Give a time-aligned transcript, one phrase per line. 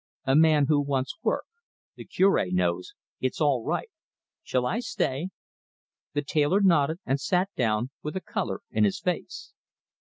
[0.25, 1.45] "A man who wants work.
[1.95, 2.95] The Cure knows.
[3.19, 3.91] It's all right.
[4.41, 5.27] Shall I stay?"
[6.13, 9.53] The tailor nodded, and sat down with a colour in his face.